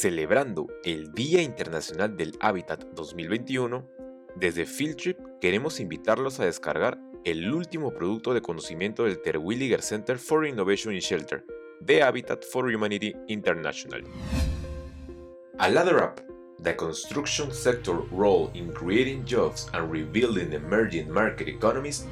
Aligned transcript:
Celebrando 0.00 0.66
el 0.82 1.12
Día 1.12 1.42
Internacional 1.42 2.16
del 2.16 2.32
Hábitat 2.40 2.84
2021, 2.94 3.86
desde 4.34 4.64
Fieldtrip 4.64 5.18
queremos 5.42 5.78
invitarlos 5.78 6.40
a 6.40 6.46
descargar 6.46 6.98
el 7.26 7.52
último 7.52 7.92
producto 7.92 8.32
de 8.32 8.40
conocimiento 8.40 9.04
del 9.04 9.20
Terwilliger 9.20 9.82
Center 9.82 10.16
for 10.16 10.46
Innovation 10.46 10.94
in 10.94 11.00
Shelter 11.00 11.44
de 11.80 12.02
Habitat 12.02 12.46
for 12.50 12.74
Humanity 12.74 13.14
International. 13.28 14.02
A 15.58 15.68
Ladder 15.68 15.96
Up, 15.96 16.22
The 16.62 16.74
Construction 16.76 17.52
Sector 17.52 18.08
Role 18.10 18.48
in 18.54 18.72
Creating 18.72 19.26
Jobs 19.26 19.68
and 19.74 19.92
Rebuilding 19.92 20.54
Emerging 20.54 21.10
Market 21.10 21.46
Economies, 21.46 22.06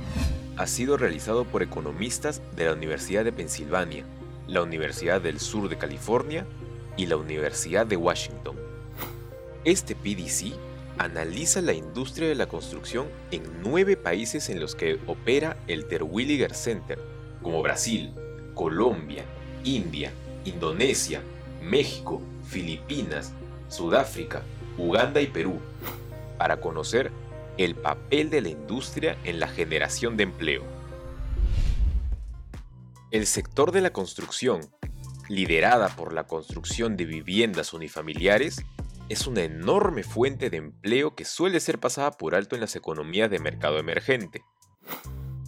ha 0.58 0.66
sido 0.66 0.98
realizado 0.98 1.46
por 1.46 1.62
economistas 1.62 2.42
de 2.54 2.66
la 2.66 2.74
Universidad 2.74 3.24
de 3.24 3.32
Pensilvania, 3.32 4.04
la 4.46 4.62
Universidad 4.62 5.22
del 5.22 5.40
Sur 5.40 5.70
de 5.70 5.78
California 5.78 6.46
y 6.98 7.06
la 7.06 7.16
Universidad 7.16 7.86
de 7.86 7.96
Washington. 7.96 8.56
Este 9.64 9.94
PDC 9.94 10.52
analiza 10.98 11.62
la 11.62 11.72
industria 11.72 12.28
de 12.28 12.34
la 12.34 12.48
construcción 12.48 13.06
en 13.30 13.44
nueve 13.62 13.96
países 13.96 14.50
en 14.50 14.60
los 14.60 14.74
que 14.74 14.98
opera 15.06 15.56
el 15.68 15.86
Terwilliger 15.86 16.54
Center, 16.54 16.98
como 17.40 17.62
Brasil, 17.62 18.12
Colombia, 18.54 19.24
India, 19.64 20.12
Indonesia, 20.44 21.22
México, 21.62 22.20
Filipinas, 22.46 23.32
Sudáfrica, 23.68 24.42
Uganda 24.76 25.20
y 25.20 25.28
Perú, 25.28 25.60
para 26.36 26.60
conocer 26.60 27.12
el 27.58 27.74
papel 27.76 28.30
de 28.30 28.40
la 28.40 28.48
industria 28.48 29.16
en 29.24 29.38
la 29.38 29.48
generación 29.48 30.16
de 30.16 30.24
empleo. 30.24 30.62
El 33.10 33.26
sector 33.26 33.70
de 33.70 33.82
la 33.82 33.90
construcción 33.90 34.60
liderada 35.28 35.88
por 35.88 36.12
la 36.12 36.26
construcción 36.26 36.96
de 36.96 37.04
viviendas 37.04 37.72
unifamiliares, 37.72 38.64
es 39.08 39.26
una 39.26 39.42
enorme 39.42 40.02
fuente 40.02 40.50
de 40.50 40.58
empleo 40.58 41.14
que 41.14 41.24
suele 41.24 41.60
ser 41.60 41.78
pasada 41.78 42.12
por 42.12 42.34
alto 42.34 42.54
en 42.54 42.60
las 42.60 42.76
economías 42.76 43.30
de 43.30 43.38
mercado 43.38 43.78
emergente. 43.78 44.42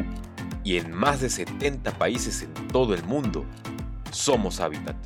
y 0.64 0.76
en 0.76 0.92
más 0.92 1.20
de 1.20 1.30
70 1.30 1.92
países 1.92 2.42
en 2.42 2.52
todo 2.68 2.94
el 2.94 3.02
mundo, 3.04 3.44
somos 4.10 4.60
Habitat. 4.60 4.96